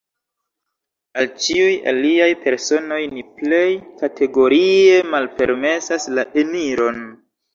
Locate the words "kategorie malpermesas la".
4.01-6.27